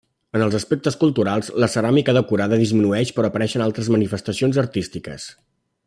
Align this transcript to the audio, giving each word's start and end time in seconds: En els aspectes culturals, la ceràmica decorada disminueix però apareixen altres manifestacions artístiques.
En 0.37 0.43
els 0.43 0.55
aspectes 0.59 0.95
culturals, 1.03 1.51
la 1.63 1.69
ceràmica 1.73 2.15
decorada 2.19 2.59
disminueix 2.63 3.13
però 3.19 3.31
apareixen 3.33 3.65
altres 3.67 3.93
manifestacions 3.97 4.63
artístiques. 4.67 5.29